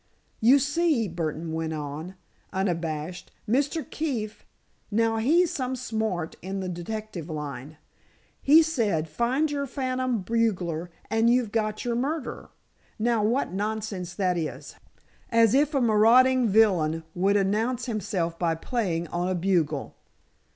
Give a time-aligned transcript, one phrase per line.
[0.39, 2.15] "You see," Burdon went on,
[2.51, 3.87] unabashed, "Mr.
[3.87, 11.51] Keefe—now, he's some smart in the detective line—he said, find your phantom bugler, and you've
[11.51, 12.49] got your murderer!
[12.97, 14.73] Now, what nonsense that is!
[15.29, 19.95] As if a marauding villain would announce himself by playing on a bugle!"